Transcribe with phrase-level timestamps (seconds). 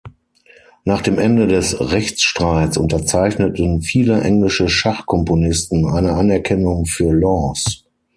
[0.83, 7.85] Nach dem Ende des Rechtsstreits unterzeichneten viele englische Schachkomponisten eine Anerkennung für Laws.